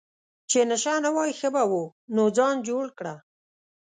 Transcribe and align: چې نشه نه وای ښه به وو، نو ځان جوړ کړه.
چې 0.49 0.59
نشه 0.69 0.93
نه 1.05 1.09
وای 1.15 1.31
ښه 1.39 1.49
به 1.53 1.63
وو، 1.69 1.83
نو 2.15 2.23
ځان 2.37 2.55
جوړ 2.67 2.85
کړه. 2.97 3.15